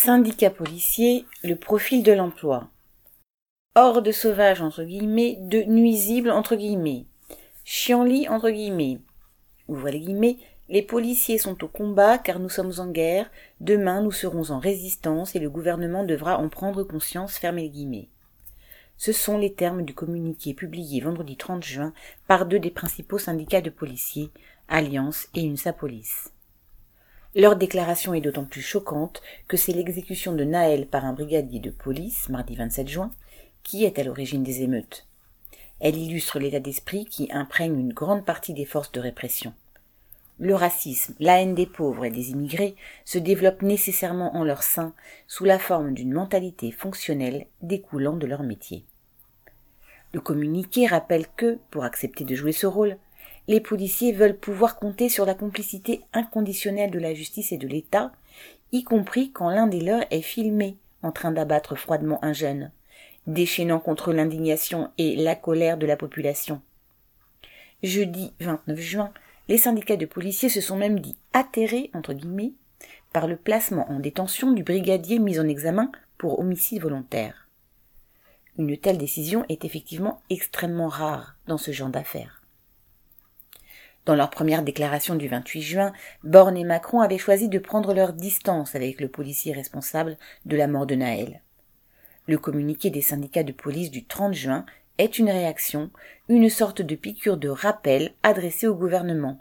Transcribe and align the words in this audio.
Syndicat 0.00 0.50
policier, 0.50 1.24
le 1.42 1.56
profil 1.56 2.04
de 2.04 2.12
l'emploi. 2.12 2.68
Horde 3.74 4.12
sauvage 4.12 4.62
entre 4.62 4.84
guillemets, 4.84 5.38
de 5.40 5.62
nuisibles 5.62 6.30
entre 6.30 6.54
guillemets. 6.54 7.06
Chienlit 7.64 8.28
entre 8.28 8.50
guillemets. 8.50 9.00
Ouvrez 9.66 9.90
les 9.90 9.98
guillemets, 9.98 10.36
les 10.68 10.82
policiers 10.82 11.36
sont 11.36 11.64
au 11.64 11.66
combat 11.66 12.16
car 12.16 12.38
nous 12.38 12.48
sommes 12.48 12.74
en 12.78 12.86
guerre, 12.86 13.28
demain 13.58 14.00
nous 14.00 14.12
serons 14.12 14.52
en 14.52 14.60
résistance 14.60 15.34
et 15.34 15.40
le 15.40 15.50
gouvernement 15.50 16.04
devra 16.04 16.38
en 16.38 16.48
prendre 16.48 16.84
conscience, 16.84 17.36
fermez 17.36 17.62
les 17.62 17.70
guillemets. 17.70 18.08
Ce 18.98 19.10
sont 19.10 19.36
les 19.36 19.52
termes 19.52 19.82
du 19.82 19.94
communiqué 19.94 20.54
publié 20.54 21.00
vendredi 21.00 21.36
30 21.36 21.64
juin 21.64 21.92
par 22.28 22.46
deux 22.46 22.60
des 22.60 22.70
principaux 22.70 23.18
syndicats 23.18 23.62
de 23.62 23.70
policiers, 23.70 24.30
Alliance 24.68 25.26
et 25.34 25.44
UNSA 25.44 25.72
Police. 25.72 26.30
Leur 27.38 27.54
déclaration 27.54 28.14
est 28.14 28.20
d'autant 28.20 28.44
plus 28.44 28.62
choquante 28.62 29.22
que 29.46 29.56
c'est 29.56 29.72
l'exécution 29.72 30.32
de 30.32 30.42
Naël 30.42 30.88
par 30.88 31.04
un 31.04 31.12
brigadier 31.12 31.60
de 31.60 31.70
police, 31.70 32.28
mardi 32.28 32.56
27 32.56 32.88
juin, 32.88 33.12
qui 33.62 33.84
est 33.84 34.00
à 34.00 34.02
l'origine 34.02 34.42
des 34.42 34.62
émeutes. 34.62 35.06
Elle 35.78 35.96
illustre 35.96 36.40
l'état 36.40 36.58
d'esprit 36.58 37.04
qui 37.04 37.28
imprègne 37.30 37.78
une 37.78 37.92
grande 37.92 38.24
partie 38.24 38.54
des 38.54 38.64
forces 38.64 38.90
de 38.90 38.98
répression. 38.98 39.54
Le 40.40 40.56
racisme, 40.56 41.14
la 41.20 41.40
haine 41.40 41.54
des 41.54 41.66
pauvres 41.66 42.06
et 42.06 42.10
des 42.10 42.30
immigrés 42.30 42.74
se 43.04 43.18
développent 43.18 43.62
nécessairement 43.62 44.34
en 44.34 44.42
leur 44.42 44.64
sein 44.64 44.92
sous 45.28 45.44
la 45.44 45.60
forme 45.60 45.94
d'une 45.94 46.12
mentalité 46.12 46.72
fonctionnelle 46.72 47.46
découlant 47.62 48.16
de 48.16 48.26
leur 48.26 48.42
métier. 48.42 48.84
Le 50.12 50.20
communiqué 50.20 50.88
rappelle 50.88 51.26
que, 51.36 51.60
pour 51.70 51.84
accepter 51.84 52.24
de 52.24 52.34
jouer 52.34 52.50
ce 52.50 52.66
rôle, 52.66 52.96
les 53.48 53.60
policiers 53.60 54.12
veulent 54.12 54.36
pouvoir 54.36 54.76
compter 54.76 55.08
sur 55.08 55.24
la 55.24 55.34
complicité 55.34 56.02
inconditionnelle 56.12 56.90
de 56.90 56.98
la 56.98 57.14
justice 57.14 57.50
et 57.50 57.56
de 57.56 57.66
l'État, 57.66 58.12
y 58.72 58.84
compris 58.84 59.32
quand 59.32 59.48
l'un 59.48 59.66
des 59.66 59.80
leurs 59.80 60.04
est 60.10 60.20
filmé 60.20 60.76
en 61.02 61.12
train 61.12 61.32
d'abattre 61.32 61.74
froidement 61.74 62.22
un 62.22 62.34
jeune, 62.34 62.70
déchaînant 63.26 63.80
contre 63.80 64.12
l'indignation 64.12 64.90
et 64.98 65.16
la 65.16 65.34
colère 65.34 65.78
de 65.78 65.86
la 65.86 65.96
population. 65.96 66.60
Jeudi 67.82 68.32
29 68.40 68.78
juin, 68.78 69.12
les 69.48 69.58
syndicats 69.58 69.96
de 69.96 70.04
policiers 70.04 70.50
se 70.50 70.60
sont 70.60 70.76
même 70.76 71.00
dit 71.00 71.16
atterrés, 71.32 71.90
entre 71.94 72.12
guillemets, 72.12 72.52
par 73.14 73.26
le 73.26 73.36
placement 73.36 73.90
en 73.90 73.98
détention 73.98 74.52
du 74.52 74.62
brigadier 74.62 75.18
mis 75.18 75.40
en 75.40 75.48
examen 75.48 75.90
pour 76.18 76.38
homicide 76.38 76.82
volontaire. 76.82 77.48
Une 78.58 78.76
telle 78.76 78.98
décision 78.98 79.46
est 79.48 79.64
effectivement 79.64 80.20
extrêmement 80.28 80.88
rare 80.88 81.36
dans 81.46 81.58
ce 81.58 81.70
genre 81.70 81.88
d'affaires. 81.88 82.37
Dans 84.08 84.14
leur 84.14 84.30
première 84.30 84.62
déclaration 84.62 85.16
du 85.16 85.28
28 85.28 85.60
juin, 85.60 85.92
Borne 86.24 86.56
et 86.56 86.64
Macron 86.64 87.00
avaient 87.00 87.18
choisi 87.18 87.50
de 87.50 87.58
prendre 87.58 87.92
leur 87.92 88.14
distance 88.14 88.74
avec 88.74 89.02
le 89.02 89.08
policier 89.08 89.52
responsable 89.52 90.16
de 90.46 90.56
la 90.56 90.66
mort 90.66 90.86
de 90.86 90.94
Naël. 90.94 91.42
Le 92.26 92.38
communiqué 92.38 92.88
des 92.88 93.02
syndicats 93.02 93.42
de 93.42 93.52
police 93.52 93.90
du 93.90 94.06
30 94.06 94.32
juin 94.32 94.64
est 94.96 95.18
une 95.18 95.28
réaction, 95.28 95.90
une 96.30 96.48
sorte 96.48 96.80
de 96.80 96.94
piqûre 96.94 97.36
de 97.36 97.50
rappel 97.50 98.14
adressée 98.22 98.66
au 98.66 98.74
gouvernement. 98.74 99.36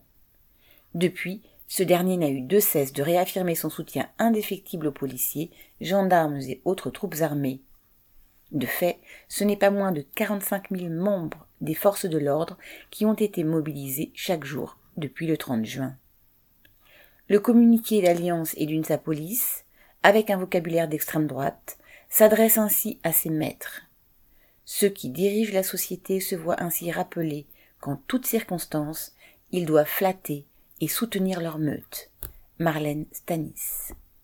Depuis, 0.96 1.42
ce 1.70 1.84
dernier 1.84 2.18
n'a 2.18 2.28
eu 2.28 2.42
de 2.42 2.60
cesse 2.60 2.92
de 2.92 3.04
réaffirmer 3.04 3.56
son 3.56 3.70
soutien 3.70 4.10
indéfectible 4.20 4.88
aux 4.88 4.92
policiers, 4.92 5.50
gendarmes 5.80 6.42
et 6.42 6.60
autres 6.66 6.90
troupes 6.90 7.22
armées. 7.22 7.62
De 8.52 8.66
fait, 8.66 9.00
ce 9.28 9.44
n'est 9.44 9.58
pas 9.58 9.72
moins 9.72 9.92
de 9.92 10.06
45 10.16 10.70
000 10.72 10.90
membres 10.90 11.48
des 11.62 11.74
forces 11.74 12.06
de 12.06 12.18
l'ordre 12.18 12.58
qui 12.92 13.06
ont 13.06 13.14
été 13.14 13.44
mobilisés 13.44 14.12
chaque 14.14 14.46
jour 14.46 14.78
depuis 14.96 15.28
le 15.28 15.38
30 15.38 15.66
juin. 15.66 15.96
Le 17.28 17.40
communiqué 17.40 18.02
d'Alliance 18.02 18.54
et 18.56 18.66
d'une 18.66 18.86
sa 18.86 18.98
police, 18.98 19.66
avec 20.02 20.30
un 20.30 20.38
vocabulaire 20.38 20.88
d'extrême 20.88 21.28
droite, 21.28 21.78
s'adresse 22.10 22.58
ainsi 22.58 23.00
à 23.04 23.12
ses 23.12 23.30
maîtres. 23.30 23.82
Ceux 24.64 24.90
qui 24.90 25.10
dirigent 25.10 25.54
la 25.54 25.64
société 25.64 26.20
se 26.20 26.36
voient 26.36 26.62
ainsi 26.62 26.92
rappeler 26.92 27.46
qu'en 27.82 27.98
toutes 28.08 28.26
circonstances, 28.26 29.14
ils 29.52 29.66
doivent 29.66 29.88
flatter 29.88 30.46
et 30.80 30.88
soutenir 30.88 31.42
leur 31.42 31.58
meute. 31.58 32.12
Marlène 32.60 33.06
Stanis. 33.12 33.92